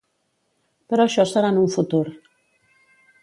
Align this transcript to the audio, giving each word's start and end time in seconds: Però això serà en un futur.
Però 0.93 1.05
això 1.09 1.27
serà 1.33 1.53
en 1.55 1.61
un 1.65 1.69
futur. 1.75 2.03